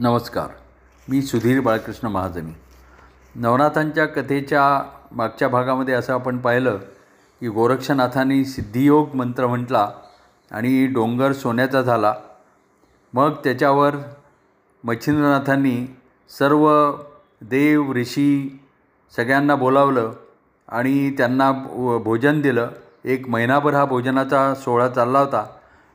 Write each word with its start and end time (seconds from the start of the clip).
नमस्कार. 0.00 0.48
मी 1.08 1.22
सुधीर 1.22 1.60
बाळकृष्ण 1.60 2.08
महाजनी. 2.08 2.52
नवनाथांच्या 3.34 4.06
कथेच्या 4.06 4.62
मागच्या 5.12 5.48
भागामध्ये 5.48 5.94
असं 5.94 6.12
आपण 6.12 6.38
पाहिलं 6.38 6.78
की 7.40 7.48
गोरक्षनाथांनी 7.48 8.44
सिद्धियोग 8.44 9.14
मंत्र 9.14 9.46
म्हटला 9.46 9.88
आणि 10.50 10.86
डोंगर 10.86 11.32
सोन्याचा 11.32 11.82
झाला. 11.82 12.14
मग 13.14 13.32
त्याच्यावर 13.44 13.96
मच्छिंद्रनाथांनी 14.84 15.96
सर्व 16.38 16.92
देव 17.40 17.92
ऋषी 17.92 18.60
सगळ्यांना 19.16 19.54
बोलावलं 19.54 20.12
आणि 20.68 21.10
त्यांना 21.10 21.52
भोजन 22.04 22.40
दिलं. 22.40 22.68
एक 23.04 23.28
महिनाभर 23.28 23.74
हा 23.74 23.84
भोजनाचा 23.84 24.54
सोहळा 24.54 24.88
चालला 24.88 25.18
होता 25.18 25.46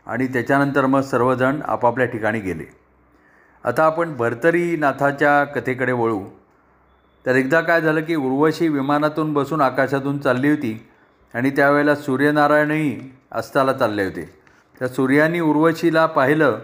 आणि 0.08 0.28
त्याच्यानंतर 0.28 0.86
मग 0.86 1.02
सर्वजण 1.02 1.62
आपापल्या 1.66 2.08
ठिकाणी 2.08 2.40
गेले. 2.40 2.87
आता 3.64 3.84
आपण 3.84 4.16
भर्तरीनाथाच्या 4.18 5.44
कथेकडे 5.44 5.92
वळू. 5.92 6.24
तर 7.26 7.36
एकदा 7.36 7.62
काय 7.62 7.82
झालं 7.82 8.02
की 8.02 8.16
उर्वशी 8.16 8.68
विमानातून 8.68 9.34
बसून 9.34 9.62
आकाशातून 9.62 10.18
चालली 10.18 10.50
होती 10.50 10.88
आणि 11.34 11.50
त्यावेळेला 11.50 11.96
सूर्यनारायणही 11.96 13.00
अस्ताला 13.32 13.74
चालले 13.74 14.04
होते. 14.04 14.30
त्या 14.80 14.88
सूर्यानी 14.88 15.40
उर्वशीला 15.40 16.06
पाहिलं 16.06 16.60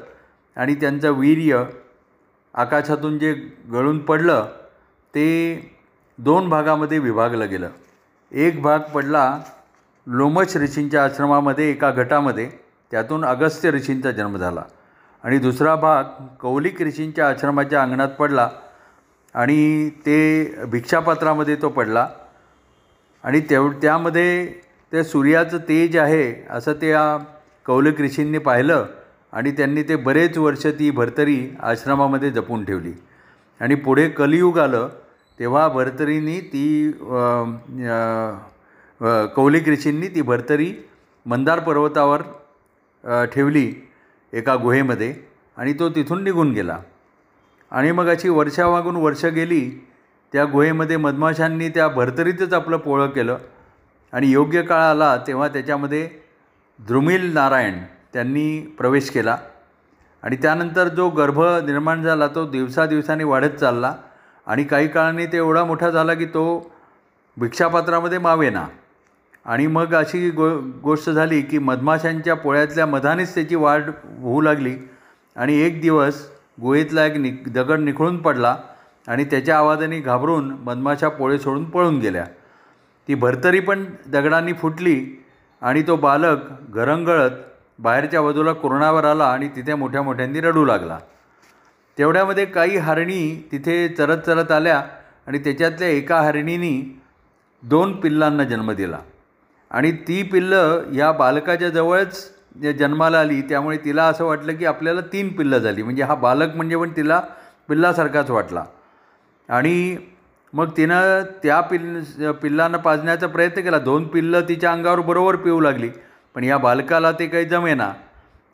आणि 0.55 0.76
त्यांचं 0.76 1.12
वीर्य 1.12 1.63
आकाशातून 2.54 3.18
जे 3.20 3.34
गळून 3.71 3.99
पडलं 3.99 4.46
ते 5.13 5.27
दोन 6.18 6.49
भागामध्ये 6.49 6.99
विभागलं 6.99 7.49
गेलं. 7.49 7.70
एक 8.32 8.62
भाग 8.62 8.80
पडला 8.80 9.40
लोमश 10.07 10.57
ऋषींच्या 10.57 11.04
आश्रमामध्ये 11.04 11.70
एका 11.70 11.90
गटामध्ये 11.90 12.49
त्यातून 12.91 13.26
अगस्त्य 13.26 13.71
ऋषींचा 13.71 14.12
जन्म 14.12 14.38
झाला. 14.38 14.63
आणि 15.23 15.38
दुसरा 15.40 15.76
भाग 15.76 16.04
कौलिक 16.40 16.82
ऋषींच्या 16.82 17.27
आश्रमाच्या 17.27 17.82
अंगणात 17.82 18.09
पडला 18.20 18.50
आणि 19.36 19.90
ते 20.05 20.66
भिक्षापात्रामध्ये 20.72 21.55
तो 21.62 21.70
पडला. 21.70 22.07
आणि 23.24 23.40
तेव 23.49 23.70
त्यामध्ये 23.82 24.46
ते 24.91 25.04
सूर्याचं 25.04 25.57
तेज 25.68 25.96
आहे 25.98 26.34
असं 26.51 26.74
त्या 26.82 27.18
कौलिक 27.66 28.01
ऋषींनी 28.01 28.38
पाहिलं 28.38 28.85
आणि 29.34 29.51
त्यांनी 29.57 29.84
ते 29.84 29.96
बरेच 29.96 30.38
वर्ष 30.38 30.66
ती 30.79 30.90
भरतरी 30.91 31.38
आश्रमामध्ये 31.60 32.32
जपून 32.32 32.63
ठेवली. 32.66 32.91
आणि 33.62 33.76
पुढे 33.76 34.07
कलियुग 34.10 34.60
आलं 34.60 34.90
तेव्हा 35.40 35.68
भरतरीनी 35.68 36.40
ती 36.54 36.91
कौलिक 39.35 39.70
ऋषींनी 39.70 40.07
ती 40.16 40.21
भरतरी 40.21 40.74
मंदार 41.26 41.60
पर्वतावर 41.60 42.21
ठेवली. 43.34 43.71
एका 44.34 44.55
गुहेमध्ये 44.55 45.15
आणि 45.57 45.73
तो 45.73 45.89
तिथून 45.89 46.23
निघून 46.23 46.51
गेला. 46.51 46.79
आणि 47.71 47.91
मग 47.91 48.07
अशी 48.07 48.29
वर्षावागून 48.29 48.95
वर्ष 48.95 49.26
गेली 49.26 49.87
त्या 50.34 50.45
गुहेमध्ये 50.45 50.98
मधमाशांनी 50.98 51.70
त्या 51.70 51.87
भरतरीतच 51.87 52.54
आपलं 52.54 52.77
पोळं 52.77 53.07
केलं 53.07 53.37
आणि 54.13 54.31
योग्य 54.31 54.61
काळ 54.61 54.81
आला 54.81 55.17
तेव्हा 55.17 55.48
त्याच्यामध्ये 55.48 56.09
द्रुमिल 56.79 57.34
नारायण 57.34 57.73
त्यांनी 58.13 58.76
प्रवेश 58.77 59.09
केला. 59.09 59.37
आणि 60.23 60.35
त्यानंतर 60.35 60.87
जो 60.87 61.09
गर्भ 61.09 61.41
निर्माण 61.41 62.04
झाला 62.04 62.27
तो 62.27 62.45
दिवसादिवसांनी 62.49 63.23
वाढत 63.23 63.55
चालला 63.59 63.95
आणि 64.47 64.63
काही 64.63 64.88
काळाने 64.88 65.25
ते 65.25 65.38
एवढा 65.38 65.63
मोठा 65.63 65.89
झाला 65.89 66.13
की 66.13 66.25
तो 66.25 66.72
भिक्षापात्रामध्ये 67.38 68.17
मावेना. 68.17 68.66
आणि 69.46 69.68
मग 69.68 69.94
अशी 69.94 70.30
गो 70.30 70.50
गोष्ट 70.84 71.09
झाली 71.09 71.41
की 71.41 71.58
मधमाशांच्या 71.58 72.34
पोळ्यातल्या 72.34 72.86
मधानेच 72.86 73.34
त्याची 73.36 73.56
वाढ 73.56 73.90
होऊ 74.22 74.41
लागली. 74.41 74.75
आणि 75.35 75.58
एक 75.62 75.81
दिवस 75.81 76.30
गुहेतला 76.62 77.06
एक 77.06 77.18
नि 77.18 77.30
दगड 77.30 77.80
निखळून 77.80 78.18
पडला 78.18 78.58
आणि 79.08 79.25
त्याच्या 79.25 79.58
आवाजाने 79.58 80.00
घाबरून 80.00 80.50
मधमाशा 80.50 81.09
पोळे 81.09 81.40
सोडून 81.40 81.63
पळून 81.69 82.00
गेल्या. 82.00 82.25
ती 83.08 83.16
भरतरी 83.16 83.59
पण 83.59 83.85
दगडांनी 84.08 84.53
फुटली 84.53 85.25
आणि 85.62 85.84
तो 85.88 85.96
बालक 85.96 86.38
घरंगळत 86.69 87.31
बाहेरच्या 87.79 88.22
बाजूला 88.22 88.53
कोरोनावर 88.53 89.03
आला 89.03 89.25
आणि 89.25 89.47
तिथे 89.47 89.73
मोठ्या 89.73 90.01
मोठ्यांनी 90.01 90.41
रडू 90.41 90.66
लागला. 90.66 91.00
तेवढ्यामध्ये 91.97 92.46
काही 92.46 92.78
हरणी 92.78 93.50
तिथे 93.51 93.88
चरत 93.88 94.17
चरत 94.17 94.51
आल्या 94.51 94.84
आणि 95.28 95.38
त्याच्यातल्या 95.38 95.88
एका 95.88 96.22
हरणीनी 96.22 97.01
दोन 97.63 98.00
पिल्लांना 98.00 98.44
जन्म 98.44 98.72
दिला. 98.72 98.97
आणि 99.73 99.91
ती 100.07 100.22
पिल्लं 100.23 100.84
ह्या 100.91 101.11
बालकाच्या 101.11 101.69
जवळच 101.69 102.29
जन्माला 102.79 103.19
आली. 103.19 103.41
त्यामुळे 103.41 103.78
तिला 103.85 104.03
असं 104.07 104.25
वाटलं 104.25 104.56
की 104.56 104.66
आपल्याला 104.66 105.01
तीन 105.13 105.29
पिल्लं 105.35 105.57
झाली. 105.57 105.84
म्हणजे 105.84 106.03
हा 106.03 106.16
बालक 106.16 106.56
म्हणजे 106.56 106.75
पण 106.78 106.89
तिला 106.95 107.22
पिल्लासारखाच 107.69 108.29
वाटला. 108.29 108.63
आणि 109.50 109.97
मग 110.53 110.69
तिनं 110.78 111.23
त्या 111.44 111.59
पिल्ल 111.61 112.31
पिल्लांना 112.41 112.78
पाजण्याचा 112.78 113.28
प्रयत्न 113.28 113.61
केला. 113.61 113.78
दोन 113.79 114.07
पिल्लं 114.07 114.41
तिच्या 114.50 114.72
अंगावर 114.72 115.00
बरोबर 115.00 115.35
पिऊ 115.35 115.59
लागली. 115.59 115.90
पण 116.35 116.44
या 116.44 116.57
बालकाला 116.57 117.11
ते 117.11 117.28
काही 117.28 117.45
जमेना. 117.45 117.91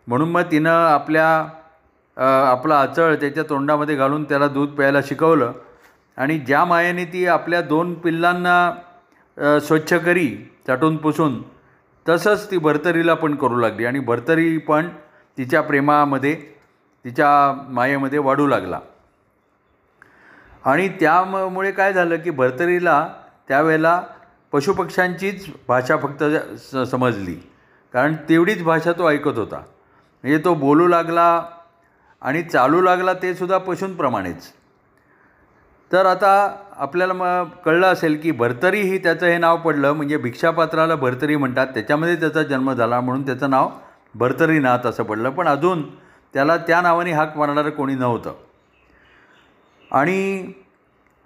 म्हणून 0.07 0.29
मग 0.29 0.41
तिनं 0.51 0.69
आपल्या 0.69 1.27
आपला 2.49 2.75
आचळ 2.75 3.15
त्याच्या 3.15 3.43
तोंडामध्ये 3.49 3.95
घालून 3.95 4.23
त्याला 4.23 4.47
दूध 4.47 4.69
प्यायला 4.69 4.99
शिकवलं. 5.07 5.51
आणि 6.17 6.37
ज्या 6.39 6.63
मायाने 6.65 7.05
ती 7.05 7.25
आपल्या 7.27 7.61
दोन 7.61 7.93
पिल्लांना 7.93 9.59
स्वच्छ 9.59 9.93
करी 9.93 10.27
चाटून 10.67 10.97
पुसून 10.97 11.41
तसंच 12.09 12.49
ती 12.51 12.57
भरतरीला 12.57 13.13
पण 13.13 13.35
करू 13.35 13.57
लागली 13.57 13.85
आणि 13.85 13.99
भरतरी 13.99 14.57
पण 14.57 14.87
तिच्या 15.37 15.61
प्रेमामध्ये 15.61 16.33
तिच्या 17.05 17.29
मायेमध्ये 17.69 18.19
वाढू 18.19 18.47
लागला. 18.47 18.79
आणि 20.65 20.87
त्यामुळे 20.89 21.71
काय 21.71 21.93
झालं 21.93 22.15
की 22.15 22.29
भरतरीला 22.29 23.07
त्यावेळेला 23.47 24.01
पशुपक्ष्यांचीच 24.51 25.45
भाषा 25.67 25.97
फक्त 25.97 26.23
स 26.59 26.89
समजली. 26.91 27.35
कारण 27.93 28.15
तेवढीच 28.29 28.63
भाषा 28.63 28.91
तो 28.91 29.09
ऐकत 29.09 29.37
होता. 29.37 29.61
म्हणजे 30.23 30.37
तो 30.45 30.53
बोलू 30.53 30.87
लागला 30.87 31.43
आणि 32.21 32.41
चालू 32.43 32.81
लागला 32.81 33.13
ते 33.13 33.33
सुद्धा 33.35 33.57
पशूंप्रमाणेच. 33.57 34.51
तर 35.93 36.05
आता 36.05 36.63
आपल्याला 36.77 37.13
मग 37.13 37.47
कळलं 37.65 37.87
असेल 37.87 38.19
की 38.23 38.31
भरतरी 38.31 38.81
ही 38.81 38.97
त्याचं 38.97 39.25
हे 39.25 39.37
नाव 39.37 39.57
पडलं 39.57 39.93
म्हणजे 39.93 40.17
भिक्षापात्राला 40.17 40.95
भरतरी 40.95 41.35
म्हणतात. 41.35 41.67
त्याच्यामध्ये 41.67 42.15
त्याचा 42.15 42.43
जन्म 42.43 42.73
झाला 42.73 43.01
म्हणून 43.01 43.25
त्याचं 43.25 43.49
नाव 43.49 43.69
भरतरीनाथ 44.15 44.87
असं 44.87 45.03
पडलं. 45.03 45.29
पण 45.29 45.47
अजून 45.47 45.83
त्याला 46.33 46.57
त्या 46.57 46.81
नावाने 46.81 47.11
हाक 47.11 47.37
मारणारं 47.37 47.69
कोणी 47.69 47.95
नव्हतं. 47.95 48.33
आणि 49.91 50.51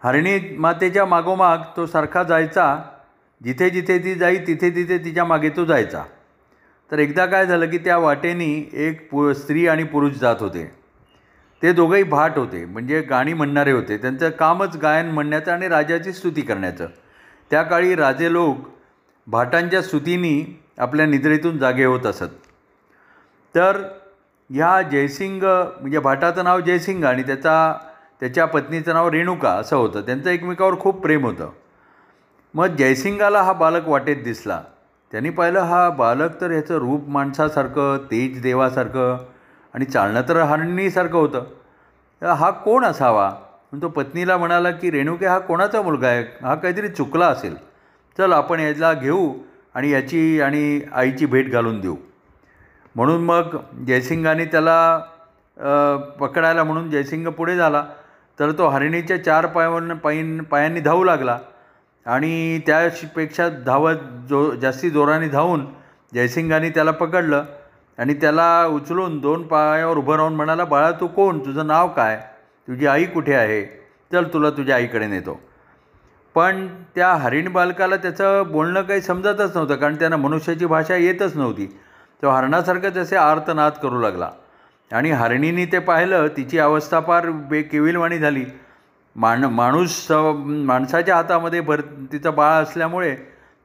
हरणी 0.03 0.57
मातेच्या 0.57 1.06
मागोमाग 1.06 1.57
तो 1.78 1.85
सारखा 1.85 2.24
जायचा. 2.24 2.81
जिथे 3.44 3.69
जिथे 3.69 4.00
ती 4.00 4.16
जाई 4.16 4.38
तिथे 4.38 4.69
तिथे 4.69 4.97
तिच्यामागे 4.97 5.50
तो 5.50 5.66
जायचा. 5.66 6.03
तर 6.91 7.00
एकदा 7.00 7.25
काय 7.25 7.45
झालं 7.45 7.69
की 7.69 7.78
त्या 7.78 7.97
वाटेनी 7.97 8.69
एक 8.74 9.12
पु 9.12 9.34
स्त्री 9.34 9.68
आणि 9.68 9.84
पुरुष 9.84 10.13
जात 10.13 10.35
होते. 10.40 10.83
ते 11.63 11.74
दोघंही 11.74 12.03
भाट 12.03 12.38
होते. 12.38 12.66
म्हणजे 12.66 13.01
गाणी 13.01 13.34
म्हणणारे 13.34 13.72
होते. 13.72 13.97
त्यांचं 13.97 14.29
कामच 14.29 14.78
गायन 14.78 15.12
म्हणण्याचं 15.12 15.51
आणि 15.51 15.68
राजाची 15.68 16.13
स्तुती 16.13 16.41
करण्याचं. 16.41 16.88
त्या 17.51 17.63
काळी 17.63 17.96
राजे 17.96 18.34
लोक 18.34 18.57
भाटांच्या 19.28 19.81
स्तुतीनी 19.81 20.62
आपल्या 20.78 21.06
निद्रेतून 21.06 21.57
जागे 21.57 21.85
होत 21.85 22.06
असत. 22.06 22.34
तर 23.56 23.81
ह्या 24.50 24.81
जयसिंग 24.81 25.44
म्हणजे 25.44 26.00
भाटाचं 26.00 26.44
नाव 26.44 26.59
जयसिंग 26.59 27.03
आणि 27.03 27.24
त्याचा 27.24 27.74
त्याच्या 28.19 28.45
पत्नीचं 28.45 28.94
नाव 28.94 29.09
रेणुका 29.09 29.50
असं 29.50 29.75
होतं. 29.75 30.01
त्यांचं 30.01 30.30
एकमेकावर 30.30 30.80
खूप 30.80 31.01
प्रेम 31.01 31.25
होतं. 31.25 31.50
मग 32.53 32.68
जयसिंगाला 32.68 33.41
हा 33.41 33.53
बालक 33.53 33.88
वाटेत 33.88 34.18
दिसला. 34.24 34.63
त्यांनी 35.12 35.30
पाहिलं 35.30 35.59
हा 35.59 35.90
बालक 35.90 36.41
तर 36.41 36.51
ह्याचं 36.51 36.78
रूप 36.78 37.09
माणसासारखं 37.09 37.97
तेज 37.97 38.41
देवासारखं 38.41 39.18
आणि 39.74 39.86
चालणं 39.86 40.22
तर 40.30 40.38
हरणीसारखं 40.38 41.18
होतं. 41.18 41.44
हा 42.22 42.50
कोण 42.50 42.86
असावा? 42.86 43.30
म्हणून 43.30 43.81
तो 43.81 43.88
पत्नीला 43.90 44.38
म्हणाला 44.38 44.72
की 44.72 44.92
रेणुके 44.92 45.25
हा 45.25 45.38
कोणाचा 45.40 45.81
मुलगा 45.81 46.08
आहे? 46.08 46.24
हा 46.42 46.56
काहीतरी 46.56 46.88
चुकला 46.88 47.28
असेल. 47.28 47.56
चल 48.18 48.34
आपण 48.34 48.60
याला 48.60 48.94
घेऊ 48.94 49.34
आणि 49.75 49.90
याची 49.92 50.42
आणि 50.42 50.81
आईची 50.94 51.25
भेट 51.25 51.52
घालून 51.52 51.80
देऊ. 51.81 51.96
म्हणून 52.96 53.24
मग 53.24 53.58
जयसिंगाने 53.88 54.46
त्याला 54.46 54.98
पकडायला 56.19 56.64
म्हणून 56.64 56.90
जयसिंग 56.90 57.28
पुढे 57.28 57.56
झाला. 57.56 57.84
तर 58.40 58.52
तो 58.52 58.68
हरिणीच्या 58.68 59.24
चार 59.24 59.46
पायावर 59.46 59.94
पायीन 59.94 60.44
पायांनी 60.44 60.80
धावू 60.80 61.04
लागला. 61.04 61.38
आणि 62.06 62.60
त्यापेक्षा 62.68 63.48
धावत 63.66 63.96
जो 64.30 64.50
जास्ती 64.56 64.90
जोराने 64.90 65.28
धावून 65.28 65.66
जयसिंगाने 66.14 66.69
त्याला 66.69 66.92
पकडलं. 66.92 67.44
आणि 67.98 68.13
त्याला 68.13 68.66
उचलून 68.66 69.19
दोन 69.19 69.48
पायावर 69.48 69.98
उभं 69.98 70.16
राहून 70.16 70.36
म्हणाला 70.36 70.66
बाळा 70.66 70.92
तू 70.92 71.07
कोण? 71.07 71.40
तुझं 71.40 71.68
नाव 71.68 71.88
काय? 71.88 72.18
तुझी 72.68 72.86
आई 72.86 73.06
कुठे 73.06 73.34
आहे? 73.34 73.66
चल 74.12 74.24
तुला 74.34 74.50
तुझ्या 74.50 74.75
आईकडे 74.75 75.07
नेतो. 75.07 75.40
पण 76.36 76.68
त्या 76.95 77.13
हरिण 77.13 77.51
बालकाला 77.51 77.95
त्याचं 77.95 78.44
बोलणं 78.51 78.81
काही 78.81 79.01
समजतच 79.01 79.56
नव्हतं 79.56 79.75
कारण 79.75 79.95
त्यांना 79.95 80.18
मनुष्याची 80.18 80.66
भाषा 80.66 80.95
येतच 80.95 81.38
नव्हती. 81.38 81.66
तो 82.22 82.30
हरणासारखं 82.30 82.90
जसे 82.90 83.16
आर्तनाद 83.16 83.72
करू 83.84 84.00
लागला. 84.01 84.30
आणि 84.92 85.12
हरणीने 85.12 85.66
ते 85.66 85.80
पाहिलं 85.80 86.28
तिची 86.38 86.60
अवस्था 86.60 87.00
फार 87.00 87.30
बे 87.30 87.62
केविलवाणी 87.62 88.18
झाली. 88.18 88.45
माण 89.16 89.44
माणूस 89.44 90.07
माणसाच्या 90.12 91.16
हातामध्ये 91.16 91.62
भर 91.62 91.81
तिचं 92.12 92.36
बाळ 92.36 92.63
असल्यामुळे 92.63 93.16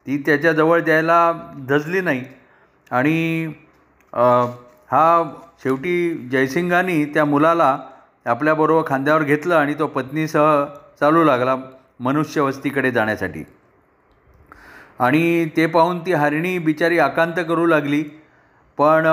ती 0.07 0.23
त्याच्याजवळ 0.27 0.81
द्यायला 0.81 1.33
धजली 1.69 2.01
नाही. 2.01 2.25
आणि 2.91 3.53
हा 4.19 5.33
शेवटी 5.63 6.29
जयसिंगानी 6.33 7.05
त्या 7.05 7.25
मुलाला 7.25 7.79
आपल्याबरोबर 8.27 8.89
खांद्यावर 8.89 9.23
घेतलं 9.23 9.55
आणि 9.55 9.75
तो 9.75 9.87
पत्नीसह 9.87 10.65
चालू 11.01 11.25
लागला 11.25 11.57
मनुष्यवस्तीकडे 12.01 12.91
जाण्यासाठी. 12.91 13.45
आणि 14.99 15.49
ते 15.57 15.67
पाहून 15.67 15.99
ती 16.07 16.13
हरिणी 16.13 16.59
बिचारी 16.59 16.99
आकांत 16.99 17.41
करू 17.49 17.67
लागली. 17.67 18.03
पण 18.79 19.07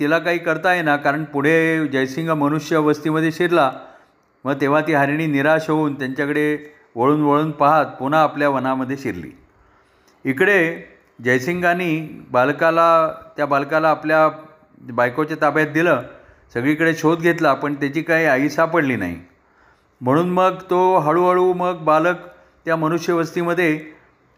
तिला 0.00 0.18
काही 0.18 0.38
करता 0.38 0.74
येईना 0.74 0.96
कारण 0.96 1.24
पुढे 1.24 1.86
जयसिंग 1.88 2.28
मनुष्यवस्तीमध्ये 2.28 3.32
शिरला. 3.32 3.70
मग 4.44 4.60
तेव्हा 4.60 4.80
ती 4.80 4.92
हरिणी 4.92 5.26
निराश 5.26 5.70
होऊन 5.70 5.94
त्यांच्याकडे 5.94 6.56
वळून 6.96 7.22
वळून 7.22 7.50
पाहत 7.50 7.86
पुन्हा 7.86 8.22
आपल्या 8.22 8.48
वनामध्ये 8.48 8.96
शिरली. 8.96 9.30
इकडे 10.24 10.90
जयसिंगानी 11.18 12.24
बालकाला 12.30 12.88
त्या 13.36 13.46
बालकाला 13.46 13.90
आपल्या 13.90 14.28
बायकोच्या 14.92 15.36
ताब्यात 15.40 15.66
दिलं. 15.66 16.02
सगळीकडे 16.54 16.94
शोध 16.94 17.18
घेतला 17.18 17.54
पण 17.54 17.74
त्याची 17.74 18.02
काही 18.02 18.26
आई 18.26 18.48
सापडली 18.48 18.96
नाही. 18.96 19.16
म्हणून 20.00 20.30
मग 20.30 20.60
तो 20.70 20.98
हळूहळू 20.98 21.52
मग 21.52 21.78
बालक 21.84 22.16
त्या 22.64 22.76
मनुष्यवस्तीमध्ये 22.76 23.80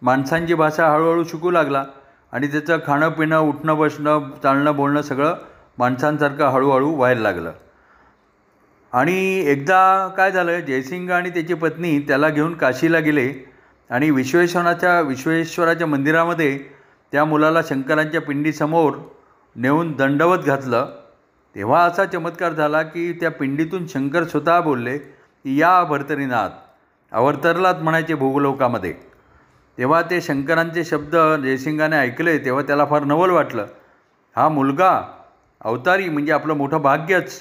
माणसांची 0.02 0.54
भाषा 0.54 0.88
हळूहळू 0.88 1.24
शिकू 1.24 1.50
लागला 1.50 1.84
आणि 2.32 2.46
त्याचं 2.46 2.78
खाणं 2.86 3.08
पिणं 3.08 3.38
उठणं 3.38 3.78
बसणं 3.78 4.30
चालणं 4.42 4.76
बोलणं 4.76 5.02
सगळं 5.02 5.34
माणसांसारखं 5.78 6.48
हळूहळू 6.48 6.94
व्हायला 6.94 7.20
लागलं. 7.20 7.52
आणि 8.92 9.42
एकदा 9.46 10.08
काय 10.16 10.32
झालं 10.32 10.60
जयसिंग 10.60 11.10
आणि 11.10 11.30
त्याची 11.30 11.54
पत्नी 11.54 11.98
त्याला 11.98 12.28
घेऊन 12.28 12.54
काशीला 12.54 12.98
गेले. 12.98 13.55
आणि 13.90 14.10
विश्वेश्वराच्या 14.10 15.00
विश्वेश्वराच्या 15.00 15.86
मंदिरामध्ये 15.86 16.58
त्या 17.12 17.24
मुलाला 17.24 17.60
शंकरांच्या 17.62 18.20
पिंडीसमोर 18.20 18.92
नेऊन 19.56 19.92
दंडवत 19.92 20.38
घातलं. 20.38 20.90
तेव्हा 21.54 21.84
असा 21.84 22.04
चमत्कार 22.04 22.52
झाला 22.52 22.82
की 22.82 23.12
त्या 23.12 23.30
पिंडीतून 23.30 23.86
शंकर 23.86 24.24
स्वतः 24.24 24.60
बोलले 24.60 24.98
की 24.98 25.60
या 25.60 25.84
भरतरीनाथ 25.84 26.48
अवतरलात 27.12 27.74
म्हणायचे 27.74 28.14
भूगोलोकामध्ये. 28.14 28.94
तेव्हा 29.78 30.02
ते 30.02 30.20
शंकरांचे 30.20 30.84
शब्द 30.84 31.16
जयसिंगाने 31.42 31.96
ऐकले 31.96 32.38
तेव्हा 32.38 32.62
त्याला 32.62 32.84
फार 32.84 33.04
नवल 33.04 33.30
वाटलं. 33.30 33.66
हा 34.36 34.48
मुलगा 34.48 35.02
अवतारी 35.60 36.08
म्हणजे 36.08 36.32
आपलं 36.32 36.54
मोठं 36.54 36.78
भाग्यच. 36.78 37.32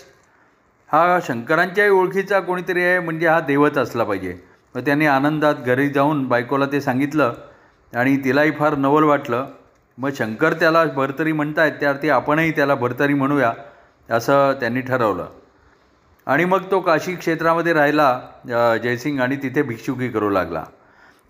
हा 0.89 1.19
शंकरांच्याही 1.27 1.89
ओळखीचा 1.89 2.39
कोणीतरी 2.39 2.83
आहे 2.83 2.99
म्हणजे 2.99 3.27
हा 3.27 3.39
देवच 3.39 3.77
असला 3.77 4.03
पाहिजे. 4.03 4.54
मग 4.75 4.81
त्याने 4.85 5.05
आनंदात 5.07 5.55
घरी 5.65 5.87
जाऊन 5.89 6.27
बायकोला 6.27 6.65
ते 6.71 6.81
सांगितलं 6.81 7.33
आणि 7.93 8.15
तिलाही 8.23 8.51
फार 8.51 8.75
नवल 8.75 9.03
वाटलं. 9.03 9.45
मग 9.97 10.09
शंकर 10.17 10.53
त्याला 10.53 10.83
भरतरी 10.95 11.31
म्हणतायत 11.31 11.71
त्यार्थी 11.79 12.09
आपणही 12.09 12.51
त्याला 12.51 12.75
भरतरी 12.75 13.13
म्हणूया 13.13 13.51
असं 14.09 14.53
त्यांनी 14.59 14.81
ठरवलं. 14.81 15.25
आणि 16.27 16.45
मग 16.45 16.63
तो 16.71 16.79
काशी 16.79 17.15
क्षेत्रामध्ये 17.15 17.73
राहिला 17.73 18.77
जयसिंग 18.83 19.19
आणि 19.19 19.35
तिथे 19.43 19.61
भिक्षुकी 19.61 20.09
करू 20.09 20.29
लागला. 20.29 20.63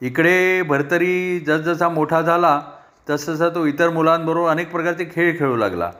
इकडे 0.01 0.61
भरतरी 0.61 1.39
जसजसा 1.39 1.89
मोठा 1.89 2.21
झाला 2.21 2.59
तसतसा 3.09 3.49
तो 3.49 3.65
इतर 3.65 3.89
मुलांबरोबर 3.89 4.49
अनेक 4.51 4.71
प्रकारचे 4.71 5.05
खेळ 5.05 5.37
खेळू 5.39 5.55
लागला. 5.55 5.91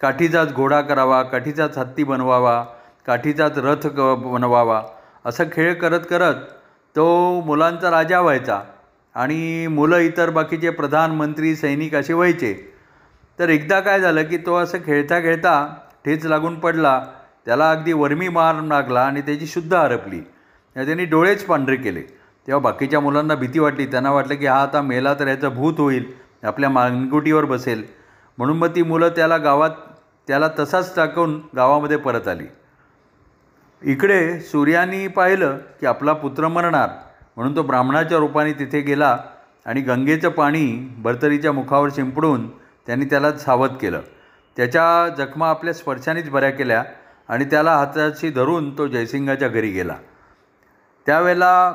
काठीचाच 0.00 0.52
घोडा 0.54 0.80
करावा 0.80 1.22
काठीचाच 1.22 1.78
हत्ती 1.78 2.04
बनवावा 2.04 2.62
काठीचाच 3.06 3.58
रथ 3.58 3.86
क 3.86 4.14
बनवावा 4.24 4.82
असं 5.24 5.44
खेळ 5.52 5.74
करत 5.74 6.00
करत 6.10 6.34
तो 6.96 7.40
मुलांचा 7.40 7.90
राजा 7.90 8.20
व्हायचा 8.20 8.60
आणि 9.14 9.66
मुलं 9.66 9.96
इतर 9.96 10.30
बाकीचे 10.30 10.70
प्रधानमंत्री 10.70 11.54
सैनिक 11.56 11.94
असे 11.94 12.12
व्हायचे. 12.12 12.72
तर 13.38 13.48
एकदा 13.48 13.80
काय 13.80 14.00
झालं 14.00 14.22
की 14.22 14.36
तो 14.36 14.56
असं 14.56 14.78
खेळता 14.78 15.20
खेळता 15.20 15.74
ठेच 16.04 16.26
लागून 16.26 16.58
पडला. 16.60 17.06
त्याला 17.46 17.70
अगदी 17.70 17.92
वर्मी 17.92 18.28
मार 18.28 18.60
लागला 18.60 19.00
आणि 19.00 19.20
त्याची 19.20 19.46
शुद्ध 19.46 19.74
हरपली. 19.74 20.20
त्यांनी 20.76 21.04
डोळेच 21.04 21.44
पांढरे 21.44 21.76
केले. 21.76 22.00
तेव्हा 22.46 22.60
बाकीच्या 22.60 23.00
मुलांना 23.00 23.34
भीती 23.34 23.58
वाटली. 23.58 23.86
त्यांना 23.86 24.10
वाटलं 24.10 24.34
की 24.34 24.46
हा 24.46 24.62
आता 24.62 24.82
मेला 24.82 25.14
तर 25.14 25.26
याचं 25.26 25.48
भूत 25.48 25.74
होईल. 25.78 26.04
आपल्या 26.42 26.70
मानगुटीवर 26.70 27.44
बसेल. 27.44 27.84
म्हणून 28.38 28.58
मग 28.58 28.68
ती 28.76 28.82
मुलं 28.82 29.08
त्याला 29.08 29.36
गावात 29.36 29.70
त्याला 30.28 30.48
तसाच 30.58 30.96
टाकून 30.96 31.40
गावामध्ये 31.56 31.96
परत 31.96 32.28
आली. 32.28 32.44
इकडे 33.82 34.40
सूर्यानी 34.40 35.08
पाहिलं 35.08 35.58
की 35.80 35.86
आपला 35.86 36.12
पुत्र 36.12 36.48
मरणार. 36.48 36.88
म्हणून 37.36 37.56
तो 37.56 37.62
ब्राह्मणाच्या 37.62 38.18
रूपाने 38.18 38.52
तिथे 38.52 38.80
गेला 38.80 39.18
आणि 39.66 39.80
गंगेचं 39.80 40.28
पाणी 40.28 40.94
भरतरीच्या 40.98 41.52
मुखावर 41.52 41.88
शिंपडून 41.94 42.48
त्यांनी 42.86 43.04
त्याला 43.04 43.32
सावध 43.32 43.70
केलं. 43.70 44.00
त्याच्या 44.56 45.08
जखमा 45.18 45.50
आपल्या 45.50 45.74
स्पर्शानेच 45.74 46.30
बऱ्या 46.30 46.50
केल्या 46.50 46.84
आणि 47.28 47.44
त्याला 47.44 47.76
हाताशी 47.76 48.30
धरून 48.30 48.78
तो 48.78 48.86
जयसिंगाच्या 48.86 49.48
घरी 49.48 49.70
गेला. 49.70 49.94
त्यावेळेला 51.06 51.74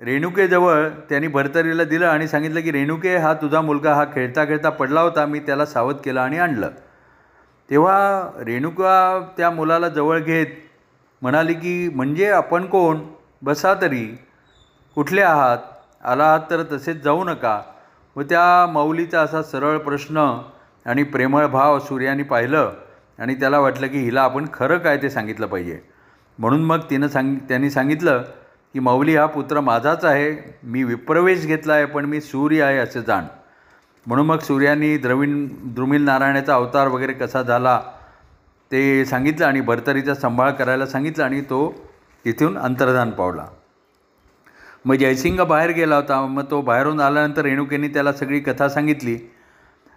रेणुकेजवळ 0.00 0.88
त्यांनी 0.88 1.28
भरतरीला 1.28 1.84
दिलं 1.84 2.06
आणि 2.06 2.28
सांगितलं 2.28 2.60
की 2.60 2.72
रेणुके 2.72 3.16
हा 3.16 3.34
तुझा 3.34 3.60
मुलगा 3.60 3.94
हा 3.94 4.04
खेळता 4.04 4.44
खेळता 4.44 4.70
पडला 4.70 5.00
होता. 5.00 5.26
मी 5.26 5.38
त्याला 5.38 5.66
सावध 5.66 5.94
केलं 5.94 6.20
आणि 6.20 6.38
आणलं. 6.38 6.70
तेव्हा 7.70 8.22
रेणुका 8.38 9.26
त्या 9.36 9.50
मुलाला 9.50 9.88
जवळ 9.88 10.18
घेत 10.18 10.46
म्हणाली 11.22 11.54
की 11.54 11.88
म्हणजे 11.88 12.30
आपण 12.30 12.66
कोण? 12.66 12.98
बसा 13.42 13.74
तरी. 13.74 14.18
कुठले 14.94 15.22
आहात? 15.22 15.58
आला 16.04 16.24
आहात 16.24 16.40
तर 16.50 16.62
तसेच 16.72 17.02
जाऊ 17.02 17.24
नका. 17.24 17.62
व 18.16 18.22
त्या 18.22 18.66
माऊलीचा 18.72 19.20
असा 19.20 19.42
सरळ 19.42 19.78
प्रश्न 19.78 20.40
आणि 20.86 21.02
प्रेमळ 21.02 21.46
भाव 21.46 21.78
सूर्याने 21.78 22.22
पाहिलं 22.22 22.72
आणि 23.18 23.34
त्याला 23.34 23.58
वाटलं 23.58 23.86
की 23.86 23.98
हिला 23.98 24.22
आपण 24.22 24.46
खरं 24.54 24.78
काय 24.78 24.96
ते 24.96 25.10
सांगितलं 25.10 25.46
पाहिजे? 25.46 25.80
म्हणून 26.38 26.64
मग 26.64 26.78
तिनं 26.90 27.08
सांग 27.08 27.36
त्यांनी 27.36 27.70
सांगितलं 27.70 28.22
की 28.74 28.78
माऊली 28.78 29.16
हा 29.16 29.26
पुत्र 29.26 29.60
माझाच 29.60 30.04
आहे. 30.04 30.58
मी 30.62 30.82
विप्रवेश 30.84 31.46
घेतला 31.46 31.74
आहे 31.74 31.84
पण 31.84 32.04
मी 32.04 32.20
सूर्य 32.20 32.62
आहे 32.62 32.78
असं 32.78 33.00
जाण. 33.00 33.24
म्हणून 34.06 34.26
मग 34.26 34.38
सूर्यानी 34.38 34.96
द्रविण 34.96 35.48
द्रुमिल 35.62 36.02
नारायणाचा 36.02 36.54
अवतार 36.54 36.88
वगैरे 36.88 37.12
कसा 37.12 37.42
झाला 37.42 37.80
ते 38.72 39.04
सांगितलं 39.04 39.46
आणि 39.46 39.60
भरतरीचा 39.60 40.14
सांभाळ 40.14 40.50
करायला 40.50 40.86
सांगितलं 40.86 41.24
आणि 41.24 41.40
तो 41.40 41.74
तिथून 42.24 42.58
अंतर्धान 42.58 43.10
पावला. 43.10 43.46
मग 44.84 44.94
जयसिंग 44.94 45.40
बाहेर 45.40 45.70
गेला 45.70 45.96
होता. 45.96 46.20
मग 46.26 46.42
तो 46.50 46.60
बाहेरून 46.60 47.00
आल्यानंतर 47.00 47.42
रेणुकेने 47.42 47.88
त्याला 47.88 48.12
सगळी 48.12 48.40
कथा 48.40 48.68
सांगितली. 48.68 49.18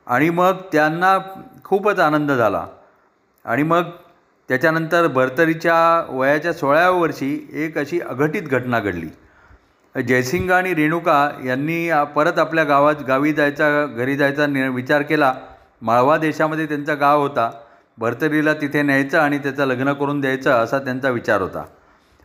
आणि 0.08 0.30
मग 0.30 0.52
त्यांना 0.72 1.18
खूपच 1.64 2.00
आनंद 2.00 2.32
झाला. 2.32 2.68
आणि 3.46 3.64
मग 3.64 3.82
त्याच्यानंतर 4.50 5.08
भरतरीच्या 5.08 6.06
वयाच्या 6.10 6.54
सोळाव्या 6.54 6.90
वर्षी 6.90 7.50
एक 7.54 7.78
अशी 7.78 8.00
अघटित 8.00 8.42
घटना 8.42 8.80
घडली. 8.80 9.08
जयसिंग 10.08 10.52
आणि 10.52 10.74
रेणुका 10.74 11.30
यांनी 11.46 11.92
परत 12.16 12.40
आपल्या 12.40 12.64
गावात 12.64 12.96
गावी 13.08 13.34
जायचा 13.34 13.86
घरी 13.86 14.18
जायचा 14.18 14.48
नि 14.48 14.68
विचार 14.68 15.02
केला. 15.02 15.34
माळवा 15.82 16.18
देशामध्ये 16.18 16.66
त्यांचा 16.66 16.94
गाव 16.94 17.22
होता. 17.22 17.52
भरतरीला 17.98 18.54
तिथे 18.54 18.82
न्यायचं 18.82 19.20
आणि 19.20 19.38
त्याचं 19.38 19.66
लग्न 19.66 19.94
करून 19.94 20.22
द्यायचं 20.22 20.52
असा 20.52 20.80
त्यांचा 20.80 21.10
विचार 21.10 21.42
होता. 21.42 21.64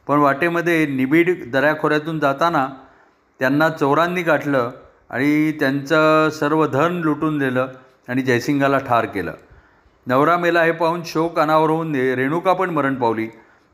पण 0.07 0.19
वाटेमध्ये 0.19 0.87
निबिड 0.87 1.51
दऱ्याखोऱ्यातून 1.51 2.19
जाताना 2.19 2.69
त्यांना 3.39 3.69
चोरांनी 3.69 4.23
गाठलं 4.23 4.71
आणि 5.11 5.53
त्यांचं 5.53 6.29
सर्व 6.31 6.67
धन 6.67 7.01
लुटून 7.05 7.39
दिलं 7.39 7.69
आणि 8.09 8.23
जयसिंगाला 8.23 8.79
ठार 8.79 9.05
केलं. 9.05 9.33
नवरा 10.07 10.37
मेला 10.37 10.63
हे 10.63 10.73
पाहून 10.73 11.03
शोक 11.07 11.39
अनावर 11.39 11.71
होऊन 11.71 11.95
रेणुका 11.95 12.53
पण 12.53 12.71
मरण 12.71 12.95
पावली 12.95 13.29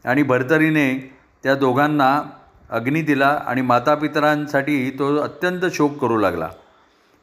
आणि 0.04 0.22
भरतरीने 0.22 1.14
त्या 1.42 1.54
दोघांना 1.54 2.22
अग्नी 2.70 3.02
दिला 3.02 3.40
आणि 3.46 3.62
मातापितरांसाठी 3.62 4.90
तो 4.90 5.16
अत्यंत 5.16 5.60
शोक 5.74 5.98
करू 5.98 6.18
लागला. 6.18 6.48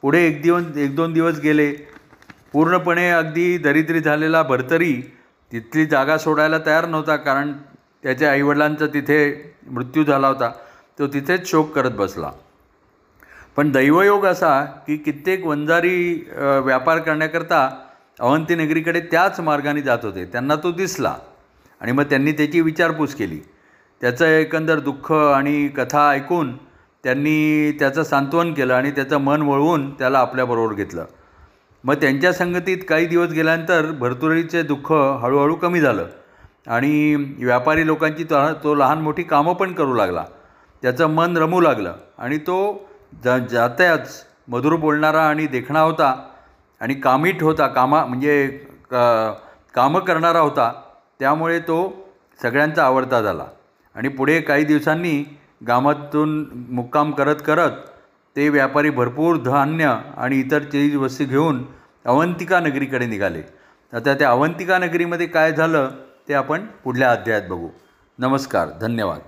पुढे 0.01 0.27
एक 0.27 0.41
दिवस 0.41 0.77
एक 0.77 0.95
दोन 0.95 1.13
दिवस 1.13 1.39
गेले. 1.39 1.73
पूर्णपणे 2.53 3.09
अगदी 3.09 3.57
दरिद्री 3.57 3.99
झालेला 3.99 4.41
भरतरी 4.43 4.93
तिथली 5.51 5.85
जागा 5.85 6.17
सोडायला 6.17 6.57
तयार 6.65 6.85
नव्हता 6.85 7.15
कारण 7.15 7.51
त्याच्या 8.03 8.31
आईवडिलांचा 8.31 8.85
तिथे 8.85 9.19
मृत्यू 9.67 10.03
झाला 10.03 10.27
होता. 10.27 10.51
तो 10.99 11.07
तिथेच 11.07 11.49
शोक 11.49 11.71
करत 11.71 11.91
बसला. 11.91 12.31
पण 13.55 13.71
दैवयोग 13.71 14.25
असा 14.25 14.63
की 14.87 14.97
कित्येक 14.97 15.45
वंजारी 15.45 16.25
व्यापार 16.63 16.99
करण्याकरता 16.99 17.69
अवंतीनगरीकडे 18.19 18.99
त्याच 19.11 19.39
मार्गाने 19.39 19.81
जात 19.81 19.99
होते. 20.03 20.25
त्यांना 20.25 20.55
तो 20.55 20.71
दिसला 20.71 21.15
आणि 21.81 21.91
मग 21.91 22.03
त्यांनी 22.03 22.31
त्याची 22.31 22.61
विचारपूस 22.61 23.15
केली. 23.15 23.39
त्याचं 24.01 24.25
एकंदर 24.25 24.79
दुःख 24.79 25.11
आणि 25.11 25.67
कथा 25.67 26.09
ऐकून 26.09 26.55
त्यांनी 27.03 27.71
त्याचं 27.79 28.03
सांत्वन 28.03 28.53
केलं 28.53 28.73
आणि 28.73 28.91
त्याचं 28.91 29.17
मन 29.17 29.41
वळवून 29.41 29.89
त्याला 29.91 30.19
आपल्याबरोबर 30.19 30.73
घेतलं. 30.73 31.05
मग 31.83 31.95
त्यांच्या 31.95 32.31
संगतीत 32.33 32.77
काही 32.89 33.05
दिवस 33.05 33.31
गेल्यानंतर 33.31 33.91
भरतुरीचे 33.99 34.61
दुःख 34.63 34.91
हळूहळू 35.21 35.55
कमी 35.55 35.81
झालं. 35.81 36.07
आणि 36.67 37.15
व्यापारी 37.39 37.85
लोकांची 37.87 38.23
तो 38.23 38.45
तो 38.63 38.73
लहान 38.75 39.01
मोठी 39.01 39.23
कामं 39.23 39.53
पण 39.53 39.73
करू 39.73 39.93
लागला. 39.93 40.23
त्याचं 40.83 41.07
मन 41.07 41.37
रमू 41.37 41.59
लागलं. 41.61 41.93
आणि 42.17 42.37
तो 42.37 42.57
ज 43.23 43.37
जात्याच 43.51 44.25
मधुर 44.47 44.75
बोलणारा 44.75 45.23
आणि 45.29 45.45
देखणा 45.47 45.81
होता 45.81 46.15
आणि 46.81 46.93
कामीट 46.93 47.41
होता 47.43 47.67
कामा 47.67 48.03
म्हणजे 48.05 48.47
क 48.91 48.95
कामं 49.75 49.99
करणारा 49.99 50.39
होता 50.39 50.71
त्यामुळे 51.19 51.59
तो 51.59 51.77
सगळ्यांचा 52.39 52.83
आवडता 52.83 53.21
झाला. 53.21 53.45
आणि 53.95 54.09
पुढे 54.09 54.39
काही 54.41 54.63
दिवसांनी 54.65 55.23
गावातून 55.67 56.45
मुक्काम 56.69 57.11
करत 57.11 57.35
करत 57.45 57.71
ते 58.39 58.49
व्यापारी 58.49 58.89
भरपूर 58.89 59.37
धान्य 59.37 59.99
आणि 60.17 60.35
इतर 60.39 60.63
चीजवस्तू 60.63 61.25
घेऊन 61.25 61.65
अवंतिका 62.05 62.59
नगरीकडे 62.59 63.05
निघाले. 63.05 63.41
आता 63.93 64.13
त्या 64.13 64.29
अवंतिका 64.29 64.77
नगरीमध्ये 64.77 65.27
काय 65.27 65.51
झालं 65.51 65.89
ते 66.27 66.33
आपण 66.33 66.65
पुढल्या 66.83 67.11
अध्यायात 67.11 67.41
बघू. 67.49 67.67
नमस्कार 68.19 68.69
धन्यवाद. 68.81 69.19